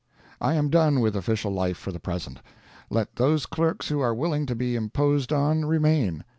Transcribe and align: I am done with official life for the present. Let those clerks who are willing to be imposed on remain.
I 0.41 0.55
am 0.55 0.71
done 0.71 0.99
with 0.99 1.15
official 1.15 1.51
life 1.51 1.77
for 1.77 1.91
the 1.91 1.99
present. 1.99 2.41
Let 2.89 3.17
those 3.17 3.45
clerks 3.45 3.89
who 3.89 3.99
are 3.99 4.15
willing 4.15 4.47
to 4.47 4.55
be 4.55 4.75
imposed 4.75 5.31
on 5.31 5.63
remain. 5.65 6.23